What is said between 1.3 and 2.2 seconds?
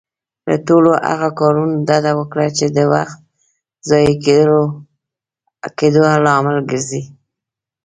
کارونه ډډه